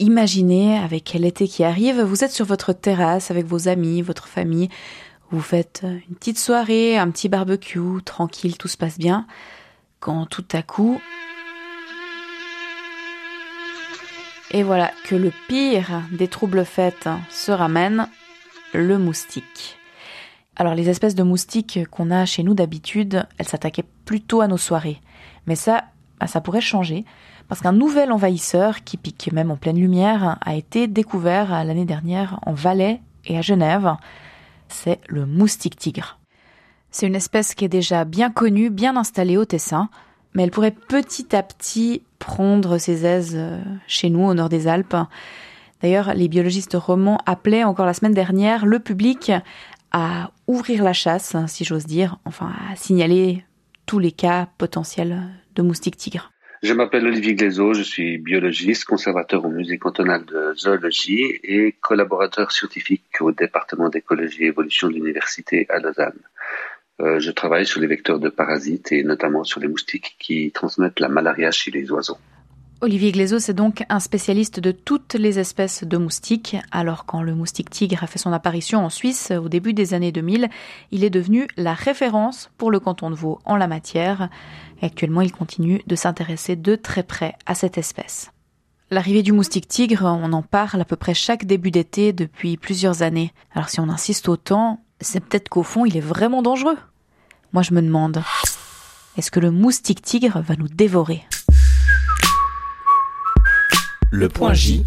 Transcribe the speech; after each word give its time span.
imaginez, 0.00 0.78
avec 0.78 1.12
l'été 1.12 1.46
qui 1.46 1.62
arrive, 1.62 2.00
vous 2.00 2.24
êtes 2.24 2.32
sur 2.32 2.46
votre 2.46 2.72
terrasse 2.72 3.30
avec 3.30 3.46
vos 3.46 3.68
amis, 3.68 4.02
votre 4.02 4.26
famille, 4.26 4.68
vous 5.30 5.40
faites 5.40 5.84
une 5.84 6.16
petite 6.16 6.38
soirée, 6.38 6.98
un 6.98 7.10
petit 7.10 7.28
barbecue, 7.28 8.02
tranquille, 8.04 8.58
tout 8.58 8.66
se 8.66 8.76
passe 8.76 8.98
bien, 8.98 9.26
quand 10.00 10.26
tout 10.26 10.46
à 10.52 10.62
coup... 10.62 11.00
Et 14.52 14.64
voilà 14.64 14.90
que 15.04 15.14
le 15.14 15.30
pire 15.46 16.02
des 16.10 16.26
troubles 16.26 16.64
faits 16.64 17.08
se 17.30 17.52
ramène, 17.52 18.08
le 18.74 18.98
moustique. 18.98 19.78
Alors 20.56 20.74
les 20.74 20.88
espèces 20.88 21.14
de 21.14 21.22
moustiques 21.22 21.86
qu'on 21.88 22.10
a 22.10 22.26
chez 22.26 22.42
nous 22.42 22.54
d'habitude, 22.54 23.28
elles 23.38 23.46
s'attaquaient 23.46 23.84
plutôt 24.04 24.40
à 24.40 24.48
nos 24.48 24.56
soirées. 24.56 25.00
Mais 25.46 25.54
ça, 25.54 25.84
bah, 26.18 26.26
ça 26.26 26.40
pourrait 26.40 26.60
changer, 26.60 27.04
parce 27.50 27.62
qu'un 27.62 27.72
nouvel 27.72 28.12
envahisseur, 28.12 28.84
qui 28.84 28.96
pique 28.96 29.32
même 29.32 29.50
en 29.50 29.56
pleine 29.56 29.76
lumière, 29.76 30.38
a 30.40 30.54
été 30.54 30.86
découvert 30.86 31.64
l'année 31.64 31.84
dernière 31.84 32.38
en 32.46 32.52
Valais 32.52 33.00
et 33.26 33.36
à 33.36 33.42
Genève. 33.42 33.96
C'est 34.68 35.00
le 35.08 35.26
moustique 35.26 35.74
tigre. 35.74 36.20
C'est 36.92 37.08
une 37.08 37.16
espèce 37.16 37.56
qui 37.56 37.64
est 37.64 37.68
déjà 37.68 38.04
bien 38.04 38.30
connue, 38.30 38.70
bien 38.70 38.96
installée 38.96 39.36
au 39.36 39.44
Tessin, 39.44 39.88
mais 40.32 40.44
elle 40.44 40.52
pourrait 40.52 40.70
petit 40.70 41.34
à 41.34 41.42
petit 41.42 42.04
prendre 42.20 42.78
ses 42.78 43.04
aises 43.04 43.34
euh, 43.34 43.60
chez 43.88 44.10
nous, 44.10 44.22
au 44.22 44.32
nord 44.32 44.48
des 44.48 44.68
Alpes. 44.68 44.96
D'ailleurs, 45.82 46.14
les 46.14 46.28
biologistes 46.28 46.76
romans 46.80 47.18
appelaient 47.26 47.64
encore 47.64 47.86
la 47.86 47.94
semaine 47.94 48.14
dernière 48.14 48.64
le 48.64 48.78
public 48.78 49.32
à 49.90 50.30
ouvrir 50.46 50.84
la 50.84 50.92
chasse, 50.92 51.34
si 51.48 51.64
j'ose 51.64 51.86
dire, 51.86 52.18
enfin 52.24 52.52
à 52.70 52.76
signaler 52.76 53.44
tous 53.86 53.98
les 53.98 54.12
cas 54.12 54.46
potentiels 54.56 55.20
de 55.56 55.62
moustiques 55.62 55.96
tigres. 55.96 56.30
Je 56.62 56.74
m'appelle 56.74 57.06
Olivier 57.06 57.34
Glaiseau, 57.34 57.72
je 57.72 57.82
suis 57.82 58.18
biologiste, 58.18 58.84
conservateur 58.84 59.46
au 59.46 59.48
musée 59.48 59.78
cantonal 59.78 60.26
de 60.26 60.52
zoologie 60.54 61.40
et 61.42 61.72
collaborateur 61.80 62.52
scientifique 62.52 63.18
au 63.20 63.32
département 63.32 63.88
d'écologie 63.88 64.44
et 64.44 64.48
évolution 64.48 64.88
de 64.88 64.92
l'université 64.92 65.64
à 65.70 65.78
Lausanne. 65.78 66.20
Euh, 67.00 67.18
je 67.18 67.30
travaille 67.30 67.64
sur 67.64 67.80
les 67.80 67.86
vecteurs 67.86 68.18
de 68.18 68.28
parasites 68.28 68.92
et 68.92 69.04
notamment 69.04 69.42
sur 69.42 69.58
les 69.58 69.68
moustiques 69.68 70.16
qui 70.18 70.50
transmettent 70.52 71.00
la 71.00 71.08
malaria 71.08 71.50
chez 71.50 71.70
les 71.70 71.90
oiseaux. 71.92 72.18
Olivier 72.82 73.12
Glaiseau, 73.12 73.38
c'est 73.38 73.52
donc 73.52 73.84
un 73.90 74.00
spécialiste 74.00 74.58
de 74.58 74.72
toutes 74.72 75.12
les 75.12 75.38
espèces 75.38 75.84
de 75.84 75.98
moustiques. 75.98 76.56
Alors 76.70 77.04
quand 77.04 77.20
le 77.20 77.34
moustique 77.34 77.68
tigre 77.68 78.02
a 78.02 78.06
fait 78.06 78.18
son 78.18 78.32
apparition 78.32 78.82
en 78.82 78.88
Suisse 78.88 79.32
au 79.32 79.50
début 79.50 79.74
des 79.74 79.92
années 79.92 80.12
2000, 80.12 80.48
il 80.90 81.04
est 81.04 81.10
devenu 81.10 81.46
la 81.58 81.74
référence 81.74 82.50
pour 82.56 82.70
le 82.70 82.80
canton 82.80 83.10
de 83.10 83.14
Vaud 83.14 83.38
en 83.44 83.56
la 83.56 83.66
matière. 83.66 84.30
Et 84.80 84.86
actuellement, 84.86 85.20
il 85.20 85.30
continue 85.30 85.82
de 85.86 85.94
s'intéresser 85.94 86.56
de 86.56 86.74
très 86.74 87.02
près 87.02 87.34
à 87.44 87.54
cette 87.54 87.76
espèce. 87.76 88.30
L'arrivée 88.90 89.22
du 89.22 89.32
moustique 89.32 89.68
tigre, 89.68 90.04
on 90.04 90.32
en 90.32 90.42
parle 90.42 90.80
à 90.80 90.86
peu 90.86 90.96
près 90.96 91.12
chaque 91.12 91.44
début 91.44 91.70
d'été 91.70 92.14
depuis 92.14 92.56
plusieurs 92.56 93.02
années. 93.02 93.34
Alors 93.52 93.68
si 93.68 93.80
on 93.80 93.90
insiste 93.90 94.26
autant, 94.26 94.80
c'est 95.02 95.20
peut-être 95.20 95.50
qu'au 95.50 95.64
fond, 95.64 95.84
il 95.84 95.98
est 95.98 96.00
vraiment 96.00 96.40
dangereux. 96.40 96.78
Moi, 97.52 97.62
je 97.62 97.74
me 97.74 97.82
demande, 97.82 98.22
est-ce 99.18 99.30
que 99.30 99.40
le 99.40 99.50
moustique 99.50 100.00
tigre 100.00 100.40
va 100.40 100.56
nous 100.56 100.68
dévorer? 100.68 101.26
Le 104.12 104.28
Point 104.28 104.54
J, 104.54 104.84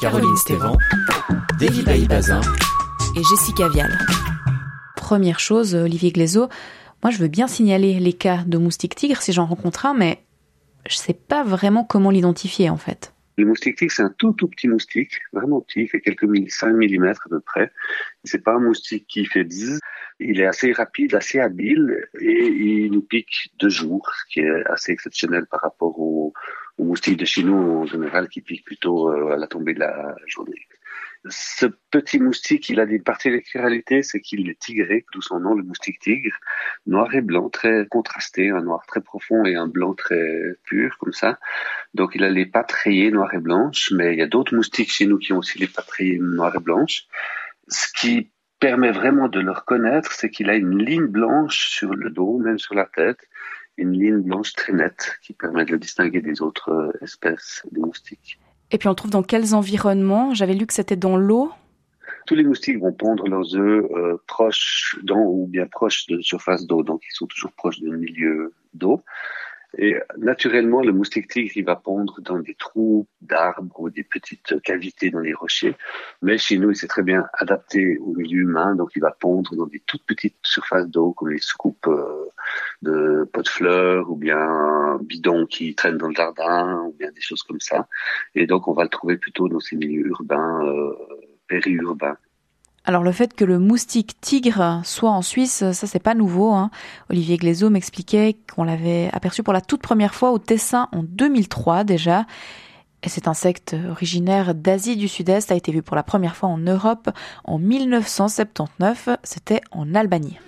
Caroline 0.00 0.36
Stévan, 0.36 0.76
David 1.60 2.08
Bazin 2.08 2.40
et 3.14 3.22
Jessica 3.22 3.68
Vial. 3.68 3.98
Première 4.96 5.38
chose, 5.38 5.74
Olivier 5.74 6.12
Glaiseau, 6.12 6.48
moi 7.02 7.10
je 7.10 7.18
veux 7.18 7.28
bien 7.28 7.46
signaler 7.46 8.00
les 8.00 8.14
cas 8.14 8.44
de 8.46 8.56
moustique 8.56 8.94
tigre 8.94 9.20
si 9.20 9.32
j'en 9.32 9.44
rencontre 9.44 9.84
un, 9.84 9.94
mais 9.94 10.22
je 10.88 10.96
sais 10.96 11.12
pas 11.12 11.44
vraiment 11.44 11.84
comment 11.84 12.10
l'identifier 12.10 12.70
en 12.70 12.78
fait. 12.78 13.12
Le 13.36 13.44
moustique 13.44 13.76
tigre, 13.76 13.92
c'est 13.92 14.02
un 14.02 14.14
tout 14.16 14.32
tout 14.32 14.48
petit 14.48 14.66
moustique, 14.66 15.20
vraiment 15.32 15.60
petit, 15.60 15.82
il 15.82 15.88
fait 15.88 16.00
quelques 16.00 16.26
5 16.50 16.72
mm 16.72 17.06
à 17.06 17.28
peu 17.28 17.40
près. 17.40 17.70
C'est 18.24 18.42
pas 18.42 18.54
un 18.54 18.60
moustique 18.60 19.06
qui 19.08 19.26
fait 19.26 19.44
bzzz. 19.44 19.78
Il 20.20 20.40
est 20.40 20.46
assez 20.46 20.72
rapide, 20.72 21.14
assez 21.14 21.38
habile 21.38 22.08
et 22.20 22.46
il 22.48 22.90
nous 22.90 23.02
pique 23.02 23.52
deux 23.60 23.68
jours, 23.68 24.10
ce 24.18 24.32
qui 24.32 24.40
est 24.40 24.66
assez 24.66 24.90
exceptionnel 24.90 25.46
par 25.46 25.60
rapport 25.60 25.96
aux, 26.00 26.32
moustiques 26.84 27.18
de 27.18 27.24
chez 27.24 27.42
nous 27.42 27.56
en 27.56 27.86
général 27.86 28.28
qui 28.28 28.40
piquent 28.40 28.64
plutôt 28.64 29.10
euh, 29.10 29.32
à 29.32 29.36
la 29.36 29.46
tombée 29.46 29.74
de 29.74 29.80
la 29.80 30.14
journée. 30.26 30.66
Ce 31.28 31.66
petit 31.90 32.20
moustique, 32.20 32.68
il 32.68 32.78
a 32.78 32.86
des 32.86 33.00
particularités, 33.00 34.02
c'est 34.02 34.20
qu'il 34.20 34.48
est 34.48 34.58
tigré, 34.58 35.04
d'où 35.12 35.20
son 35.20 35.40
nom, 35.40 35.54
le 35.54 35.64
moustique 35.64 35.98
tigre, 35.98 36.36
noir 36.86 37.12
et 37.14 37.20
blanc, 37.20 37.48
très 37.50 37.86
contrasté, 37.90 38.50
un 38.50 38.62
noir 38.62 38.86
très 38.86 39.00
profond 39.00 39.44
et 39.44 39.56
un 39.56 39.66
blanc 39.66 39.94
très 39.94 40.56
pur, 40.64 40.96
comme 40.98 41.12
ça. 41.12 41.38
Donc 41.92 42.14
il 42.14 42.22
a 42.22 42.30
les 42.30 42.46
pattes 42.46 42.72
rayées 42.72 43.10
noires 43.10 43.34
et 43.34 43.40
blanches, 43.40 43.92
mais 43.92 44.12
il 44.12 44.18
y 44.18 44.22
a 44.22 44.28
d'autres 44.28 44.54
moustiques 44.54 44.92
chez 44.92 45.06
nous 45.06 45.18
qui 45.18 45.32
ont 45.32 45.38
aussi 45.38 45.58
les 45.58 45.66
pattes 45.66 45.90
rayées 45.90 46.18
noires 46.20 46.54
et 46.54 46.60
blanches. 46.60 47.06
Ce 47.66 47.88
qui 47.92 48.30
permet 48.60 48.92
vraiment 48.92 49.28
de 49.28 49.40
le 49.40 49.52
reconnaître, 49.52 50.12
c'est 50.12 50.30
qu'il 50.30 50.50
a 50.50 50.54
une 50.54 50.78
ligne 50.78 51.06
blanche 51.06 51.68
sur 51.68 51.94
le 51.94 52.10
dos, 52.10 52.38
même 52.38 52.58
sur 52.58 52.74
la 52.74 52.86
tête, 52.86 53.18
une 53.78 53.92
ligne 53.92 54.18
blanche 54.18 54.52
très 54.52 54.72
nette 54.72 55.18
qui 55.22 55.32
permet 55.32 55.64
de 55.64 55.72
le 55.72 55.78
distinguer 55.78 56.20
des 56.20 56.42
autres 56.42 56.70
euh, 56.70 56.92
espèces 57.00 57.62
de 57.70 57.80
moustiques. 57.80 58.38
Et 58.70 58.78
puis 58.78 58.88
on 58.88 58.90
le 58.90 58.96
trouve 58.96 59.10
dans 59.10 59.22
quels 59.22 59.54
environnements? 59.54 60.34
J'avais 60.34 60.54
lu 60.54 60.66
que 60.66 60.74
c'était 60.74 60.96
dans 60.96 61.16
l'eau. 61.16 61.50
Tous 62.26 62.34
les 62.34 62.44
moustiques 62.44 62.78
vont 62.78 62.92
pondre 62.92 63.26
leurs 63.28 63.56
œufs 63.56 63.86
euh, 63.92 64.22
proches 64.26 64.98
dans 65.02 65.24
ou 65.24 65.46
bien 65.46 65.66
proches 65.66 66.06
de 66.08 66.20
surface 66.20 66.66
d'eau, 66.66 66.82
donc 66.82 67.02
ils 67.06 67.14
sont 67.14 67.26
toujours 67.26 67.52
proches 67.52 67.80
d'un 67.80 67.96
milieu 67.96 68.52
d'eau. 68.74 69.02
Et 69.76 69.96
naturellement, 70.16 70.80
le 70.80 70.92
moustique 70.92 71.28
tigre, 71.28 71.52
il 71.54 71.64
va 71.64 71.76
pondre 71.76 72.20
dans 72.22 72.38
des 72.38 72.54
trous 72.54 73.06
d'arbres 73.20 73.78
ou 73.78 73.90
des 73.90 74.02
petites 74.02 74.60
cavités 74.62 75.10
dans 75.10 75.20
les 75.20 75.34
rochers. 75.34 75.76
Mais 76.22 76.38
chez 76.38 76.56
nous, 76.56 76.70
il 76.70 76.76
s'est 76.76 76.86
très 76.86 77.02
bien 77.02 77.26
adapté 77.34 77.98
au 77.98 78.14
milieu 78.14 78.42
humain, 78.42 78.74
donc 78.74 78.92
il 78.96 79.02
va 79.02 79.10
pondre 79.10 79.54
dans 79.56 79.66
des 79.66 79.80
toutes 79.80 80.04
petites 80.06 80.38
surfaces 80.42 80.88
d'eau, 80.88 81.12
comme 81.12 81.28
les 81.28 81.38
soucoupes 81.38 81.86
euh, 81.86 82.28
de 82.80 83.28
pots 83.30 83.42
de 83.42 83.48
fleurs, 83.48 84.10
ou 84.10 84.16
bien 84.16 84.98
bidons 85.02 85.44
qui 85.44 85.74
traînent 85.74 85.98
dans 85.98 86.08
le 86.08 86.14
jardin, 86.14 86.84
ou 86.86 86.92
bien 86.92 87.10
des 87.12 87.20
choses 87.20 87.42
comme 87.42 87.60
ça. 87.60 87.88
Et 88.34 88.46
donc, 88.46 88.68
on 88.68 88.72
va 88.72 88.84
le 88.84 88.88
trouver 88.88 89.18
plutôt 89.18 89.48
dans 89.48 89.60
ces 89.60 89.76
milieux 89.76 90.06
urbains, 90.06 90.64
euh, 90.66 90.94
périurbains. 91.46 92.16
Alors 92.84 93.02
le 93.02 93.12
fait 93.12 93.34
que 93.34 93.44
le 93.44 93.58
moustique 93.58 94.18
tigre 94.20 94.80
soit 94.84 95.10
en 95.10 95.22
Suisse, 95.22 95.72
ça 95.72 95.86
c'est 95.86 95.98
pas 95.98 96.14
nouveau. 96.14 96.52
Hein. 96.52 96.70
Olivier 97.10 97.36
Glaiseau 97.36 97.68
m'expliquait 97.68 98.36
qu'on 98.54 98.64
l'avait 98.64 99.10
aperçu 99.12 99.42
pour 99.42 99.52
la 99.52 99.60
toute 99.60 99.82
première 99.82 100.14
fois 100.14 100.30
au 100.30 100.38
Tessin 100.38 100.88
en 100.92 101.02
2003 101.02 101.84
déjà. 101.84 102.24
Et 103.02 103.08
cet 103.08 103.28
insecte 103.28 103.76
originaire 103.90 104.54
d'Asie 104.54 104.96
du 104.96 105.06
Sud-Est 105.06 105.52
a 105.52 105.54
été 105.54 105.70
vu 105.70 105.82
pour 105.82 105.96
la 105.96 106.02
première 106.02 106.34
fois 106.34 106.48
en 106.48 106.58
Europe 106.58 107.10
en 107.44 107.58
1979. 107.58 109.10
C'était 109.22 109.60
en 109.70 109.94
Albanie. 109.94 110.38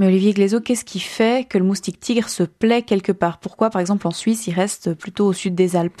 Mais 0.00 0.06
Olivier 0.06 0.32
Glaiseau, 0.32 0.60
qu'est-ce 0.62 0.86
qui 0.86 0.98
fait 0.98 1.46
que 1.46 1.58
le 1.58 1.64
moustique 1.64 2.00
tigre 2.00 2.30
se 2.30 2.42
plaît 2.42 2.80
quelque 2.80 3.12
part? 3.12 3.36
Pourquoi, 3.38 3.68
par 3.68 3.82
exemple, 3.82 4.06
en 4.06 4.12
Suisse, 4.12 4.46
il 4.46 4.54
reste 4.54 4.94
plutôt 4.94 5.26
au 5.26 5.34
sud 5.34 5.54
des 5.54 5.76
Alpes? 5.76 6.00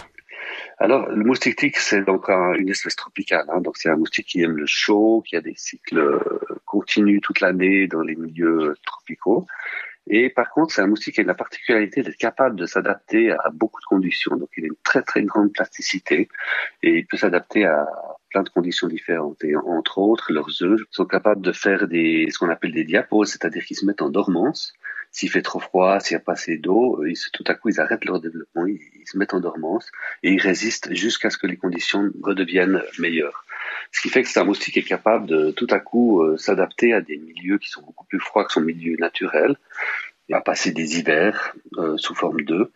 Alors, 0.82 1.10
le 1.10 1.24
moustique 1.24 1.56
tigre, 1.56 1.78
c'est 1.78 2.00
donc 2.00 2.30
une 2.30 2.70
espèce 2.70 2.96
tropicale. 2.96 3.44
Hein. 3.50 3.60
donc, 3.60 3.76
c'est 3.76 3.90
un 3.90 3.96
moustique 3.96 4.28
qui 4.28 4.42
aime 4.42 4.56
le 4.56 4.64
chaud, 4.66 5.22
qui 5.26 5.36
a 5.36 5.42
des 5.42 5.52
cycles 5.54 5.98
euh, 5.98 6.20
continus 6.64 7.20
toute 7.20 7.40
l'année 7.40 7.86
dans 7.86 8.00
les 8.00 8.16
milieux 8.16 8.74
tropicaux. 8.86 9.46
Et 10.06 10.30
par 10.30 10.48
contre, 10.50 10.72
c'est 10.72 10.80
un 10.80 10.86
moustique 10.86 11.16
qui 11.16 11.20
a 11.20 11.24
la 11.24 11.34
particularité 11.34 12.02
d'être 12.02 12.16
capable 12.16 12.56
de 12.56 12.64
s'adapter 12.64 13.30
à 13.30 13.50
beaucoup 13.52 13.78
de 13.82 13.84
conditions. 13.84 14.36
Donc, 14.36 14.48
il 14.56 14.64
a 14.64 14.66
une 14.68 14.82
très 14.82 15.02
très 15.02 15.22
grande 15.22 15.52
plasticité 15.52 16.30
et 16.82 16.98
il 17.00 17.06
peut 17.06 17.18
s'adapter 17.18 17.66
à 17.66 17.86
plein 18.30 18.42
de 18.42 18.48
conditions 18.48 18.88
différentes. 18.88 19.44
Et 19.44 19.54
entre 19.54 19.98
autres, 19.98 20.32
leurs 20.32 20.62
œufs 20.62 20.80
sont 20.90 21.04
capables 21.04 21.42
de 21.42 21.52
faire 21.52 21.88
des 21.88 22.26
ce 22.30 22.38
qu'on 22.38 22.48
appelle 22.48 22.72
des 22.72 22.84
diapos, 22.84 23.26
c'est-à-dire 23.26 23.62
qu'ils 23.64 23.76
se 23.76 23.84
mettent 23.84 24.02
en 24.02 24.08
dormance 24.08 24.72
s'il 25.12 25.30
fait 25.30 25.42
trop 25.42 25.60
froid, 25.60 26.00
s'il 26.00 26.16
n'y 26.16 26.22
a 26.22 26.24
pas 26.24 26.32
assez 26.32 26.56
d'eau, 26.56 27.02
tout 27.32 27.44
à 27.46 27.54
coup, 27.54 27.68
ils 27.68 27.80
arrêtent 27.80 28.04
leur 28.04 28.20
développement, 28.20 28.66
ils, 28.66 28.78
se 29.04 29.18
mettent 29.18 29.34
en 29.34 29.40
dormance 29.40 29.90
et 30.22 30.32
ils 30.32 30.40
résistent 30.40 30.94
jusqu'à 30.94 31.30
ce 31.30 31.38
que 31.38 31.46
les 31.46 31.56
conditions 31.56 32.10
redeviennent 32.22 32.82
meilleures. 32.98 33.44
Ce 33.92 34.00
qui 34.00 34.08
fait 34.08 34.22
que 34.22 34.28
c'est 34.28 34.38
un 34.38 34.44
moustique 34.44 34.76
est 34.76 34.82
capable 34.82 35.26
de 35.26 35.50
tout 35.50 35.66
à 35.70 35.80
coup 35.80 36.22
euh, 36.22 36.36
s'adapter 36.36 36.92
à 36.92 37.00
des 37.00 37.16
milieux 37.16 37.58
qui 37.58 37.68
sont 37.68 37.82
beaucoup 37.82 38.04
plus 38.04 38.20
froids 38.20 38.44
que 38.44 38.52
son 38.52 38.60
milieu 38.60 38.96
naturel 38.98 39.56
il 40.30 40.34
va 40.34 40.40
passer 40.42 40.70
des 40.70 40.96
hivers 40.96 41.56
euh, 41.76 41.96
sous 41.96 42.14
forme 42.14 42.42
d'œufs 42.42 42.68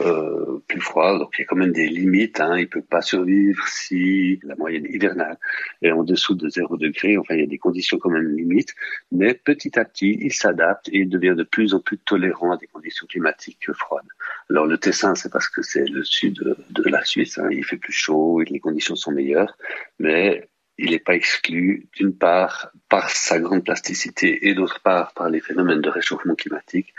euh, 0.00 0.58
plus 0.66 0.80
froids. 0.80 1.16
Donc 1.20 1.36
il 1.38 1.42
y 1.42 1.44
a 1.44 1.46
quand 1.46 1.54
même 1.54 1.70
des 1.70 1.86
limites. 1.86 2.40
Hein. 2.40 2.58
Il 2.58 2.68
peut 2.68 2.82
pas 2.82 3.00
survivre 3.00 3.64
si 3.68 4.40
la 4.42 4.56
moyenne 4.56 4.86
hivernale 4.90 5.38
est 5.82 5.92
en 5.92 6.02
dessous 6.02 6.34
de 6.34 6.48
0 6.48 6.76
degré. 6.76 7.16
Enfin, 7.16 7.34
il 7.34 7.40
y 7.42 7.44
a 7.44 7.46
des 7.46 7.58
conditions 7.58 7.98
quand 7.98 8.10
même 8.10 8.34
limites. 8.34 8.74
Mais 9.12 9.34
petit 9.34 9.78
à 9.78 9.84
petit, 9.84 10.18
il 10.20 10.32
s'adapte 10.32 10.88
et 10.88 10.98
il 10.98 11.08
devient 11.08 11.34
de 11.36 11.44
plus 11.44 11.74
en 11.74 11.80
plus 11.80 11.98
tolérant 11.98 12.50
à 12.50 12.56
des 12.56 12.66
conditions 12.66 13.06
climatiques 13.06 13.72
froides. 13.72 14.08
Alors 14.50 14.66
le 14.66 14.76
Tessin, 14.76 15.14
c'est 15.14 15.30
parce 15.30 15.48
que 15.48 15.62
c'est 15.62 15.86
le 15.88 16.02
sud 16.02 16.56
de 16.70 16.82
la 16.90 17.04
Suisse. 17.04 17.38
Hein. 17.38 17.50
Il 17.52 17.64
fait 17.64 17.76
plus 17.76 17.92
chaud 17.92 18.42
et 18.42 18.46
les 18.46 18.58
conditions 18.58 18.96
sont 18.96 19.12
meilleures. 19.12 19.56
Mais 20.00 20.48
il 20.78 20.90
n'est 20.90 20.98
pas 20.98 21.14
exclu, 21.14 21.88
d'une 21.96 22.12
part, 22.12 22.70
par 22.88 23.08
sa 23.10 23.38
grande 23.38 23.64
plasticité 23.64 24.48
et 24.48 24.54
d'autre 24.54 24.80
part, 24.82 25.12
par 25.14 25.30
les 25.30 25.40
phénomènes 25.40 25.80
de 25.80 25.88
réchauffement 25.88 26.34
climatique. 26.34 26.92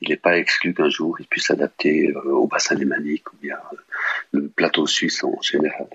Il 0.00 0.10
n'est 0.10 0.16
pas 0.16 0.36
exclu 0.38 0.74
qu'un 0.74 0.90
jour, 0.90 1.16
il 1.18 1.26
puisse 1.26 1.46
s'adapter 1.46 2.10
euh, 2.10 2.30
au 2.30 2.46
bassin 2.46 2.74
lémanique 2.74 3.32
ou 3.32 3.36
bien 3.40 3.56
euh, 3.72 3.76
le 4.32 4.48
plateau 4.48 4.86
suisse 4.86 5.24
en 5.24 5.40
général. 5.40 5.86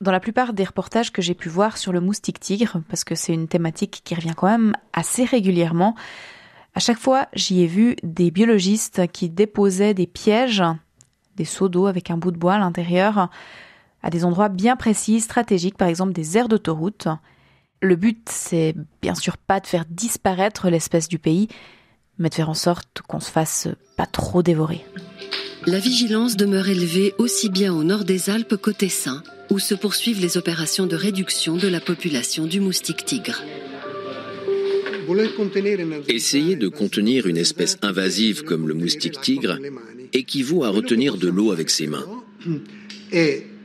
Dans 0.00 0.12
la 0.12 0.20
plupart 0.20 0.52
des 0.52 0.64
reportages 0.64 1.10
que 1.10 1.22
j'ai 1.22 1.34
pu 1.34 1.48
voir 1.48 1.78
sur 1.78 1.92
le 1.92 2.00
moustique 2.00 2.38
tigre, 2.38 2.82
parce 2.88 3.02
que 3.02 3.14
c'est 3.14 3.32
une 3.32 3.48
thématique 3.48 4.02
qui 4.04 4.14
revient 4.14 4.34
quand 4.36 4.48
même 4.48 4.74
assez 4.92 5.24
régulièrement, 5.24 5.96
à 6.74 6.80
chaque 6.80 6.98
fois, 6.98 7.28
j'y 7.32 7.62
ai 7.62 7.66
vu 7.66 7.96
des 8.02 8.30
biologistes 8.30 9.10
qui 9.10 9.30
déposaient 9.30 9.94
des 9.94 10.06
pièges, 10.06 10.62
des 11.34 11.46
seaux 11.46 11.70
d'eau 11.70 11.86
avec 11.86 12.10
un 12.10 12.18
bout 12.18 12.30
de 12.30 12.36
bois 12.36 12.54
à 12.54 12.58
l'intérieur, 12.58 13.30
à 14.02 14.10
des 14.10 14.24
endroits 14.24 14.48
bien 14.48 14.76
précis, 14.76 15.20
stratégiques, 15.20 15.76
par 15.76 15.88
exemple 15.88 16.12
des 16.12 16.36
aires 16.36 16.48
d'autoroute. 16.48 17.08
Le 17.80 17.96
but, 17.96 18.28
c'est 18.30 18.74
bien 19.02 19.14
sûr 19.14 19.36
pas 19.36 19.60
de 19.60 19.66
faire 19.66 19.84
disparaître 19.90 20.70
l'espèce 20.70 21.08
du 21.08 21.18
pays, 21.18 21.48
mais 22.18 22.28
de 22.28 22.34
faire 22.34 22.50
en 22.50 22.54
sorte 22.54 23.02
qu'on 23.06 23.20
se 23.20 23.30
fasse 23.30 23.68
pas 23.96 24.06
trop 24.06 24.42
dévorer. 24.42 24.84
La 25.66 25.78
vigilance 25.78 26.36
demeure 26.36 26.68
élevée 26.68 27.14
aussi 27.18 27.48
bien 27.48 27.74
au 27.74 27.82
nord 27.82 28.04
des 28.04 28.30
Alpes 28.30 28.56
qu'au 28.56 28.72
Tessin, 28.72 29.22
où 29.50 29.58
se 29.58 29.74
poursuivent 29.74 30.20
les 30.20 30.36
opérations 30.36 30.86
de 30.86 30.96
réduction 30.96 31.56
de 31.56 31.68
la 31.68 31.80
population 31.80 32.46
du 32.46 32.60
moustique 32.60 33.04
tigre. 33.04 33.42
Essayer 36.08 36.56
de 36.56 36.68
contenir 36.68 37.26
une 37.26 37.36
espèce 37.36 37.78
invasive 37.82 38.42
comme 38.42 38.68
le 38.68 38.74
moustique 38.74 39.20
tigre 39.20 39.58
équivaut 40.12 40.64
à 40.64 40.70
retenir 40.70 41.16
de 41.16 41.28
l'eau 41.28 41.52
avec 41.52 41.70
ses 41.70 41.86
mains. 41.86 42.06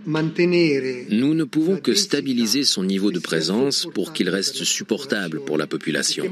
Nous 0.05 1.33
ne 1.33 1.43
pouvons 1.43 1.77
que 1.77 1.93
stabiliser 1.93 2.63
son 2.63 2.83
niveau 2.83 3.11
de 3.11 3.19
présence 3.19 3.87
pour 3.93 4.13
qu'il 4.13 4.29
reste 4.29 4.63
supportable 4.63 5.41
pour 5.41 5.57
la 5.57 5.67
population 5.67 6.25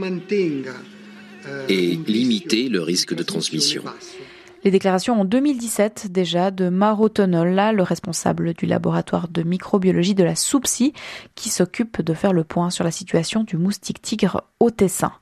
et 1.67 1.99
limiter 2.07 2.69
le 2.69 2.81
risque 2.81 3.13
de 3.13 3.23
transmission. 3.23 3.83
Les 4.65 4.71
déclarations 4.71 5.21
en 5.21 5.25
2017 5.25 6.11
déjà 6.11 6.51
de 6.51 6.67
Maro 6.67 7.07
Tonolla, 7.07 7.71
le 7.71 7.83
responsable 7.83 8.53
du 8.53 8.65
laboratoire 8.65 9.29
de 9.29 9.41
microbiologie 9.41 10.15
de 10.15 10.23
la 10.25 10.35
SOUPSI, 10.35 10.91
qui 11.35 11.49
s'occupe 11.49 12.01
de 12.01 12.13
faire 12.13 12.33
le 12.33 12.43
point 12.43 12.69
sur 12.69 12.83
la 12.83 12.91
situation 12.91 13.43
du 13.43 13.55
moustique 13.55 14.01
tigre 14.01 14.43
au 14.59 14.69
Tessin. 14.69 15.13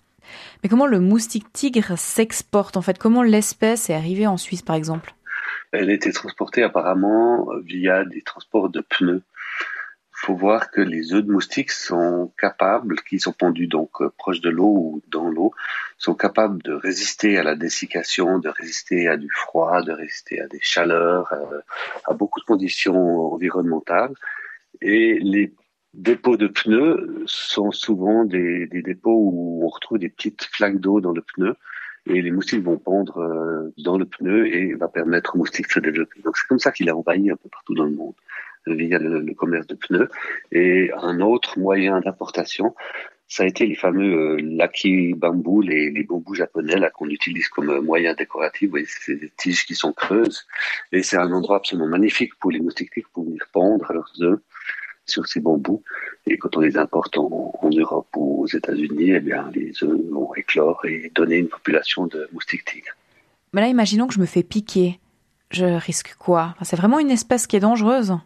Mais 0.63 0.69
comment 0.69 0.87
le 0.87 0.99
moustique 0.99 1.53
tigre 1.53 1.97
s'exporte 1.97 2.77
en 2.77 2.81
fait? 2.81 2.97
Comment 2.97 3.21
l'espèce 3.21 3.89
est 3.89 3.93
arrivée 3.93 4.25
en 4.25 4.37
Suisse 4.37 4.63
par 4.63 4.75
exemple? 4.75 5.13
Elle 5.71 5.89
était 5.89 6.11
transportée 6.11 6.63
apparemment 6.63 7.49
via 7.63 8.05
des 8.05 8.21
transports 8.21 8.69
de 8.69 8.81
pneus 8.81 9.23
faut 10.17 10.35
voir 10.35 10.71
que 10.71 10.81
les 10.81 11.13
œufs 11.13 11.23
de 11.23 11.31
moustiques 11.31 11.71
sont 11.71 12.33
capables, 12.39 13.01
qui 13.03 13.19
sont 13.19 13.33
pondus 13.33 13.67
donc 13.67 14.01
euh, 14.01 14.11
proche 14.17 14.41
de 14.41 14.49
l'eau 14.49 14.65
ou 14.65 15.01
dans 15.09 15.29
l'eau, 15.29 15.53
sont 15.99 16.15
capables 16.15 16.61
de 16.63 16.73
résister 16.73 17.37
à 17.37 17.43
la 17.43 17.55
dessiccation, 17.55 18.39
de 18.39 18.49
résister 18.49 19.07
à 19.07 19.15
du 19.15 19.29
froid, 19.29 19.83
de 19.83 19.91
résister 19.91 20.41
à 20.41 20.47
des 20.47 20.59
chaleurs, 20.59 21.31
euh, 21.33 21.59
à 22.05 22.13
beaucoup 22.13 22.39
de 22.39 22.45
conditions 22.45 23.31
environnementales. 23.31 24.13
Et 24.81 25.19
les 25.19 25.53
dépôts 25.93 26.35
de 26.35 26.47
pneus 26.47 27.23
sont 27.27 27.71
souvent 27.71 28.25
des, 28.25 28.65
des 28.65 28.81
dépôts 28.81 29.19
où 29.31 29.63
on 29.63 29.67
retrouve 29.67 29.99
des 29.99 30.09
petites 30.09 30.45
flaques 30.45 30.79
d'eau 30.79 30.99
dans 30.99 31.13
le 31.13 31.21
pneu 31.21 31.55
et 32.09 32.21
les 32.21 32.31
moustiques 32.31 32.63
vont 32.63 32.77
pondre 32.77 33.17
euh, 33.19 33.73
dans 33.77 33.97
le 33.97 34.05
pneu 34.05 34.47
et 34.47 34.73
va 34.75 34.87
permettre 34.87 35.35
aux 35.35 35.39
moustiques 35.39 35.67
de 35.67 35.73
se 35.73 35.79
développer. 35.79 36.21
Donc 36.21 36.37
c'est 36.37 36.47
comme 36.47 36.59
ça 36.59 36.71
qu'il 36.71 36.89
a 36.89 36.95
envahi 36.95 37.29
un 37.29 37.35
peu 37.35 37.49
partout 37.49 37.75
dans 37.75 37.85
le 37.85 37.91
monde 37.91 38.15
via 38.65 38.99
le, 38.99 39.33
commerce 39.33 39.67
de 39.67 39.75
pneus. 39.75 40.09
Et 40.51 40.91
un 40.97 41.21
autre 41.21 41.57
moyen 41.59 42.01
d'importation, 42.01 42.75
ça 43.27 43.43
a 43.43 43.45
été 43.45 43.65
les 43.65 43.75
fameux 43.75 44.37
euh, 44.37 44.41
laki 44.41 45.13
bambou, 45.13 45.61
les, 45.61 45.89
les 45.91 46.03
bambous 46.03 46.35
japonais 46.35 46.77
là 46.77 46.89
qu'on 46.89 47.09
utilise 47.09 47.47
comme 47.49 47.79
moyen 47.81 48.13
décoratif. 48.13 48.67
Vous 48.67 48.71
voyez, 48.71 48.85
c'est 48.87 49.15
des 49.15 49.31
tiges 49.37 49.65
qui 49.65 49.75
sont 49.75 49.93
creuses 49.93 50.45
et 50.91 51.03
c'est 51.03 51.17
un 51.17 51.31
endroit 51.31 51.57
absolument 51.57 51.87
magnifique 51.87 52.35
pour 52.39 52.51
les 52.51 52.59
moustiques 52.59 52.91
pour 53.13 53.25
venir 53.25 53.47
pondre 53.51 53.91
leurs 53.93 54.13
œufs 54.21 54.39
sur 55.05 55.27
ces 55.27 55.39
bambous. 55.39 55.83
Et 56.29 56.37
quand 56.37 56.55
on 56.57 56.59
les 56.59 56.77
importe 56.77 57.17
en, 57.17 57.53
Europe 57.75 58.07
ou 58.15 58.43
aux 58.43 58.47
États-Unis, 58.47 59.11
eh 59.11 59.19
bien 59.19 59.49
les 59.53 59.71
œufs 59.83 59.99
vont 60.09 60.33
éclore 60.35 60.79
et 60.85 61.11
donner 61.13 61.35
une 61.35 61.49
population 61.49 62.07
de 62.07 62.27
moustiques 62.31 62.65
tigres. 62.65 62.95
Mais 63.53 63.61
là, 63.61 63.67
imaginons 63.67 64.07
que 64.07 64.13
je 64.13 64.19
me 64.19 64.25
fais 64.25 64.43
piquer. 64.43 64.99
Je 65.51 65.65
risque 65.65 66.15
quoi? 66.17 66.55
C'est 66.63 66.75
vraiment 66.75 66.99
une 66.99 67.11
espèce 67.11 67.45
qui 67.45 67.55
est 67.55 67.61
dangereuse 67.61 68.17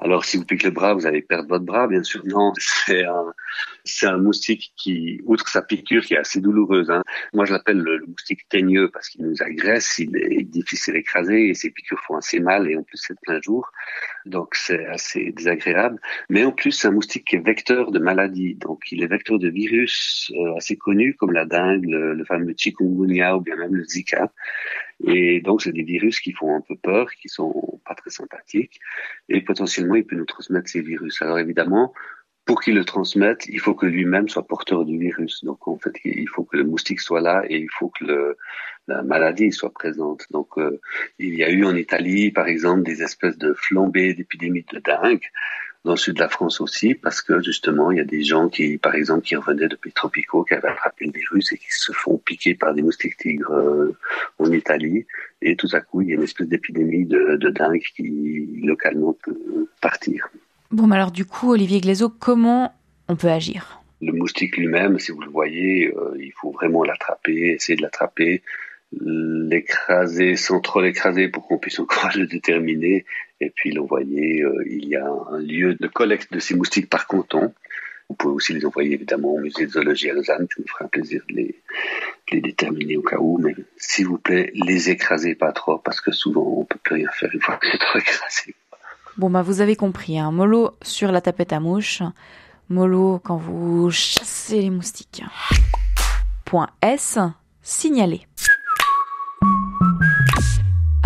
alors, 0.00 0.24
si 0.24 0.36
vous 0.36 0.44
piquez 0.44 0.68
le 0.68 0.72
bras, 0.72 0.94
vous 0.94 1.06
allez 1.06 1.22
perdre 1.22 1.48
votre 1.48 1.64
bras, 1.64 1.88
bien 1.88 2.04
sûr. 2.04 2.22
Non, 2.24 2.52
c'est 2.56 3.04
un, 3.04 3.32
c'est 3.84 4.06
un 4.06 4.18
moustique 4.18 4.72
qui, 4.76 5.20
outre 5.24 5.48
sa 5.48 5.60
piqûre, 5.60 6.04
qui 6.04 6.14
est 6.14 6.18
assez 6.18 6.40
douloureuse. 6.40 6.90
Hein. 6.90 7.02
Moi, 7.32 7.46
je 7.46 7.52
l'appelle 7.52 7.78
le, 7.78 8.04
moustique 8.06 8.48
teigneux 8.48 8.90
parce 8.90 9.08
qu'il 9.08 9.24
nous 9.24 9.42
agresse, 9.42 9.98
il 9.98 10.16
est 10.16 10.44
difficile 10.44 10.94
à 10.94 10.98
écraser 10.98 11.48
et 11.48 11.54
ses 11.54 11.70
piqûres 11.70 12.00
font 12.06 12.16
assez 12.16 12.38
mal 12.38 12.70
et 12.70 12.76
en 12.76 12.84
plus 12.84 12.98
c'est 12.98 13.18
plein 13.20 13.40
jour. 13.40 13.72
Donc, 14.24 14.54
c'est 14.54 14.86
assez 14.86 15.32
désagréable. 15.32 15.98
Mais 16.28 16.44
en 16.44 16.52
plus, 16.52 16.70
c'est 16.70 16.88
un 16.88 16.92
moustique 16.92 17.24
qui 17.24 17.36
est 17.36 17.44
vecteur 17.44 17.90
de 17.90 17.98
maladies. 17.98 18.54
Donc, 18.54 18.92
il 18.92 19.02
est 19.02 19.08
vecteur 19.08 19.40
de 19.40 19.48
virus 19.48 20.30
euh, 20.36 20.56
assez 20.56 20.76
connus 20.76 21.16
comme 21.16 21.32
la 21.32 21.44
dengue, 21.44 21.86
le, 21.86 22.14
le 22.14 22.24
fameux 22.24 22.54
chikungunya 22.56 23.36
ou 23.36 23.40
bien 23.40 23.56
même 23.56 23.74
le 23.74 23.84
Zika. 23.84 24.30
Et 25.06 25.40
donc, 25.40 25.62
c'est 25.62 25.72
des 25.72 25.82
virus 25.82 26.20
qui 26.20 26.32
font 26.32 26.54
un 26.54 26.60
peu 26.60 26.76
peur, 26.76 27.10
qui 27.12 27.28
sont 27.28 27.80
pas 27.84 27.94
très 27.94 28.10
sympathiques, 28.10 28.80
et 29.28 29.40
potentiellement, 29.40 29.94
il 29.94 30.04
peut 30.04 30.16
nous 30.16 30.24
transmettre 30.24 30.68
ces 30.68 30.80
virus. 30.80 31.22
Alors 31.22 31.38
évidemment, 31.38 31.92
pour 32.48 32.62
qu'il 32.62 32.74
le 32.74 32.84
transmette, 32.84 33.46
il 33.46 33.60
faut 33.60 33.74
que 33.74 33.84
lui-même 33.84 34.28
soit 34.28 34.46
porteur 34.46 34.86
du 34.86 34.98
virus. 34.98 35.44
Donc, 35.44 35.68
en 35.68 35.76
fait, 35.76 35.92
il 36.04 36.28
faut 36.28 36.44
que 36.44 36.56
le 36.56 36.64
moustique 36.64 37.00
soit 37.00 37.20
là 37.20 37.42
et 37.46 37.58
il 37.58 37.68
faut 37.70 37.90
que 37.90 38.04
le, 38.04 38.38
la 38.86 39.02
maladie 39.02 39.52
soit 39.52 39.72
présente. 39.72 40.24
Donc, 40.30 40.56
euh, 40.56 40.80
il 41.18 41.34
y 41.34 41.44
a 41.44 41.50
eu 41.50 41.66
en 41.66 41.76
Italie, 41.76 42.30
par 42.30 42.48
exemple, 42.48 42.84
des 42.84 43.02
espèces 43.02 43.36
de 43.36 43.52
flambées 43.52 44.14
d'épidémies 44.14 44.64
de 44.72 44.78
dingue 44.78 45.26
dans 45.84 45.92
le 45.92 45.96
sud 45.96 46.16
de 46.16 46.20
la 46.20 46.28
France 46.28 46.60
aussi, 46.60 46.94
parce 46.94 47.22
que 47.22 47.40
justement, 47.42 47.90
il 47.90 47.98
y 47.98 48.00
a 48.00 48.04
des 48.04 48.22
gens 48.22 48.48
qui, 48.48 48.78
par 48.78 48.94
exemple, 48.94 49.22
qui 49.22 49.36
revenaient 49.36 49.68
de 49.68 49.76
pays 49.76 49.92
tropicaux, 49.92 50.44
qui 50.44 50.54
avaient 50.54 50.68
attrapé 50.68 51.06
le 51.06 51.12
virus 51.12 51.52
et 51.52 51.58
qui 51.58 51.70
se 51.70 51.92
font 51.92 52.18
piquer 52.18 52.54
par 52.54 52.74
des 52.74 52.82
moustiques 52.82 53.16
tigres 53.16 53.52
euh, 53.52 53.96
en 54.38 54.50
Italie. 54.52 55.06
Et 55.40 55.56
tout 55.56 55.68
à 55.72 55.80
coup, 55.80 56.02
il 56.02 56.08
y 56.08 56.12
a 56.12 56.16
une 56.16 56.22
espèce 56.22 56.48
d'épidémie 56.48 57.06
de, 57.06 57.36
de 57.36 57.50
dingue 57.50 57.82
qui, 57.94 58.60
localement, 58.62 59.16
peut 59.22 59.68
partir. 59.80 60.28
Bon, 60.70 60.86
mais 60.86 60.96
alors 60.96 61.12
du 61.12 61.24
coup, 61.24 61.52
Olivier 61.52 61.80
Glaiseau, 61.80 62.10
comment 62.10 62.74
on 63.08 63.16
peut 63.16 63.28
agir? 63.28 63.80
Le 64.02 64.12
moustique 64.12 64.56
lui-même, 64.56 64.98
si 64.98 65.12
vous 65.12 65.22
le 65.22 65.30
voyez, 65.30 65.88
euh, 65.88 66.14
il 66.20 66.32
faut 66.32 66.50
vraiment 66.50 66.84
l'attraper, 66.84 67.52
essayer 67.52 67.76
de 67.76 67.82
l'attraper, 67.82 68.42
l'écraser 68.92 70.36
sans 70.36 70.60
trop 70.60 70.80
l'écraser 70.80 71.28
pour 71.28 71.46
qu'on 71.46 71.58
puisse 71.58 71.78
encore 71.78 72.10
le 72.16 72.26
déterminer 72.26 73.04
et 73.40 73.50
puis 73.50 73.72
l'envoyer. 73.72 74.42
Euh, 74.42 74.64
il 74.66 74.88
y 74.88 74.96
a 74.96 75.06
un 75.06 75.38
lieu 75.38 75.74
de 75.74 75.86
collecte 75.86 76.32
de 76.32 76.38
ces 76.38 76.54
moustiques 76.54 76.90
par 76.90 77.06
canton. 77.06 77.52
Vous 78.08 78.14
pouvez 78.14 78.34
aussi 78.34 78.54
les 78.54 78.64
envoyer 78.64 78.94
évidemment 78.94 79.34
au 79.34 79.38
musée 79.38 79.66
de 79.66 79.70
zoologie 79.70 80.08
à 80.08 80.14
Lausanne, 80.14 80.46
ça 80.54 80.62
me 80.62 80.66
ferait 80.66 80.86
un 80.86 80.88
plaisir 80.88 81.22
de 81.28 81.34
les, 81.36 82.40
déterminer 82.40 82.96
au 82.96 83.02
cas 83.02 83.18
où, 83.18 83.36
mais 83.38 83.54
s'il 83.76 84.06
vous 84.06 84.16
plaît, 84.16 84.50
les 84.54 84.88
écrasez 84.88 85.34
pas 85.34 85.52
trop 85.52 85.76
parce 85.78 86.00
que 86.00 86.10
souvent 86.10 86.42
on 86.56 86.64
peut 86.64 86.78
plus 86.82 86.94
rien 86.96 87.10
faire 87.12 87.28
une 87.34 87.40
fois 87.40 87.56
que 87.56 87.66
c'est 87.70 87.78
trop 87.78 87.98
écrasé. 87.98 88.54
Bon 89.18 89.28
bah 89.28 89.42
vous 89.42 89.60
avez 89.60 89.76
compris, 89.76 90.18
un 90.18 90.28
hein. 90.28 90.32
mollo 90.32 90.70
sur 90.80 91.12
la 91.12 91.20
tapette 91.20 91.52
à 91.52 91.60
mouche, 91.60 92.02
mollo 92.70 93.20
quand 93.22 93.36
vous 93.36 93.90
chassez 93.90 94.62
les 94.62 94.70
moustiques. 94.70 95.22
Point 96.46 96.70
S, 96.80 97.18
signaler. 97.60 98.22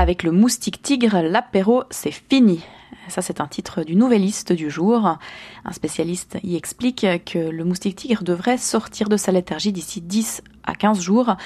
Avec 0.02 0.24
le 0.24 0.32
moustique 0.32 0.82
tigre, 0.82 1.20
l'apéro, 1.20 1.84
c'est 1.90 2.10
fini. 2.10 2.64
Ça, 3.06 3.22
c'est 3.22 3.40
un 3.40 3.46
titre 3.46 3.84
du 3.84 3.94
Nouvelliste 3.94 4.52
du 4.52 4.68
jour. 4.68 5.16
Un 5.64 5.72
spécialiste 5.72 6.38
y 6.42 6.56
explique 6.56 7.06
que 7.24 7.38
le 7.38 7.62
moustique 7.62 7.94
tigre 7.94 8.24
devrait 8.24 8.58
sortir 8.58 9.08
de 9.08 9.16
sa 9.16 9.30
léthargie 9.30 9.70
d'ici 9.70 10.00
10 10.00 10.42
à 10.64 10.74
15 10.74 11.00
jours. 11.00 11.36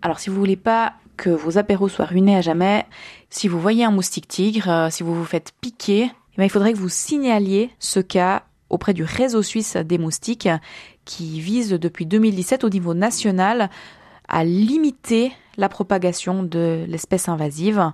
Alors, 0.00 0.20
si 0.20 0.30
vous 0.30 0.36
voulez 0.36 0.54
pas 0.54 0.92
que 1.16 1.28
vos 1.28 1.58
apéros 1.58 1.88
soient 1.88 2.04
ruinés 2.04 2.36
à 2.36 2.40
jamais, 2.40 2.86
si 3.30 3.48
vous 3.48 3.58
voyez 3.58 3.84
un 3.84 3.90
moustique 3.90 4.28
tigre, 4.28 4.70
euh, 4.70 4.90
si 4.90 5.02
vous 5.02 5.12
vous 5.12 5.24
faites 5.24 5.50
piquer, 5.60 6.08
eh 6.38 6.44
il 6.44 6.50
faudrait 6.50 6.72
que 6.72 6.78
vous 6.78 6.88
signaliez 6.88 7.70
ce 7.80 7.98
cas 7.98 8.44
auprès 8.70 8.94
du 8.94 9.02
réseau 9.02 9.42
suisse 9.42 9.76
des 9.76 9.98
moustiques 9.98 10.48
qui 11.04 11.40
vise 11.40 11.70
depuis 11.70 12.06
2017 12.06 12.62
au 12.62 12.68
niveau 12.68 12.94
national 12.94 13.70
à 14.34 14.42
limiter 14.42 15.32
la 15.56 15.68
propagation 15.68 16.42
de 16.42 16.84
l'espèce 16.88 17.28
invasive. 17.28 17.92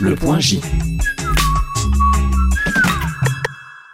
Le 0.01 0.15
point 0.15 0.39
J. 0.39 0.61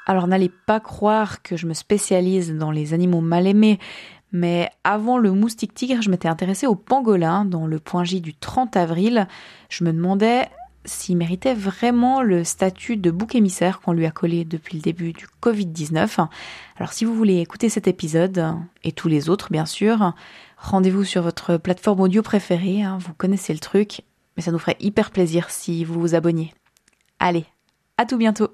Alors 0.04 0.26
n'allez 0.26 0.52
pas 0.66 0.80
croire 0.80 1.40
que 1.40 1.56
je 1.56 1.66
me 1.66 1.72
spécialise 1.72 2.54
dans 2.54 2.70
les 2.70 2.92
animaux 2.92 3.22
mal 3.22 3.46
aimés, 3.46 3.78
Mais 4.30 4.68
avant 4.84 5.16
le 5.16 5.32
moustique 5.32 5.72
tigre, 5.72 6.02
je 6.02 6.10
m'étais 6.10 6.28
intéressée 6.28 6.66
au 6.66 6.74
pangolin 6.74 7.46
dans 7.46 7.66
le 7.66 7.78
point 7.78 8.04
J 8.04 8.20
du 8.20 8.34
30 8.34 8.76
avril. 8.76 9.26
Je 9.70 9.84
me 9.84 9.92
demandais 9.94 10.50
s'il 10.84 11.16
méritait 11.16 11.54
vraiment 11.54 12.22
le 12.22 12.44
statut 12.44 12.96
de 12.96 13.10
bouc 13.10 13.34
émissaire 13.34 13.80
qu'on 13.80 13.92
lui 13.92 14.06
a 14.06 14.10
collé 14.10 14.44
depuis 14.44 14.76
le 14.76 14.82
début 14.82 15.12
du 15.12 15.26
Covid-19. 15.42 16.26
Alors 16.76 16.92
si 16.92 17.04
vous 17.04 17.14
voulez 17.14 17.40
écouter 17.40 17.68
cet 17.68 17.87
épisode, 17.87 18.54
et 18.84 18.92
tous 18.92 19.08
les 19.08 19.28
autres 19.28 19.49
bien 19.50 19.66
sûr, 19.66 20.14
rendez-vous 20.56 21.04
sur 21.04 21.22
votre 21.22 21.56
plateforme 21.56 22.00
audio 22.00 22.22
préférée, 22.22 22.82
hein, 22.82 22.99
vous 23.00 23.14
connaissez 23.14 23.52
le 23.52 23.58
truc, 23.58 24.02
mais 24.37 24.42
ça 24.42 24.52
nous 24.52 24.58
ferait 24.58 24.76
hyper 24.80 25.10
plaisir 25.10 25.50
si 25.50 25.84
vous 25.84 26.00
vous 26.00 26.14
abonniez. 26.14 26.54
Allez, 27.18 27.44
à 27.99 28.06
tout 28.06 28.16
bientôt 28.16 28.49